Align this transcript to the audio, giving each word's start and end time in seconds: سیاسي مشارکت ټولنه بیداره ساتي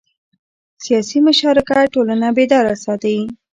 سیاسي 0.83 1.17
مشارکت 1.27 1.85
ټولنه 1.93 2.27
بیداره 2.37 2.73
ساتي 2.83 3.15